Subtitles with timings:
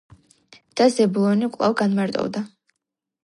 [0.79, 2.45] და ზებულონი კვლავ განმარტოვდა